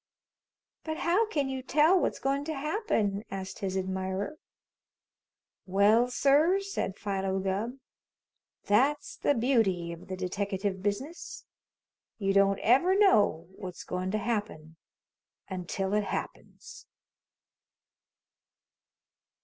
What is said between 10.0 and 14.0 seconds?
the deteckative business. You don't ever know what's